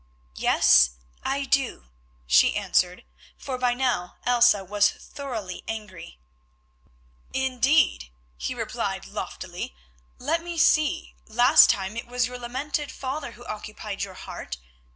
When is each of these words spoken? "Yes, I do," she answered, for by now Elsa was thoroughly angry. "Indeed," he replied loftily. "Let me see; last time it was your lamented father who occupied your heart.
"Yes, 0.37 0.95
I 1.21 1.45
do," 1.45 1.91
she 2.25 2.55
answered, 2.55 3.03
for 3.37 3.59
by 3.59 3.75
now 3.75 4.15
Elsa 4.25 4.65
was 4.65 4.89
thoroughly 4.89 5.63
angry. 5.67 6.17
"Indeed," 7.33 8.09
he 8.35 8.55
replied 8.55 9.05
loftily. 9.05 9.75
"Let 10.17 10.41
me 10.41 10.57
see; 10.57 11.13
last 11.27 11.69
time 11.69 11.95
it 11.95 12.07
was 12.07 12.25
your 12.25 12.39
lamented 12.39 12.91
father 12.91 13.33
who 13.33 13.45
occupied 13.45 14.01
your 14.01 14.15
heart. 14.15 14.57